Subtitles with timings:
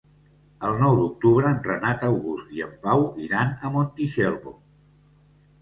[0.69, 4.59] El nou d'octubre en Renat August i en Pau iran a Montitxelvo.